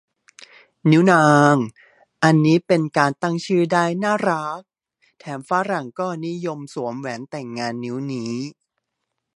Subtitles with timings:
[0.89, 1.55] นิ้วนาง
[2.23, 4.61] อันนี้เป็นการตั้งชื่อได้น่ารัก
[5.19, 8.35] แถมฝรั่งก็นิยมสวมแหวนแต่งงานนิ้วนี้